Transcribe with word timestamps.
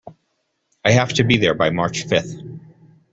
I 0.83 0.93
have 0.93 1.13
to 1.13 1.23
be 1.23 1.37
there 1.37 1.53
by 1.53 1.69
March 1.69 2.07
fifth. 2.07 2.35